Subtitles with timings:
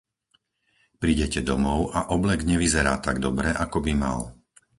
[1.01, 4.19] Prídete domov a oblek nevyzerá tak dobre, ako by mal.